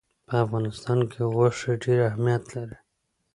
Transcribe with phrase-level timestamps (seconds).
[0.27, 2.77] په افغانستان کې غوښې ډېر اهمیت لري.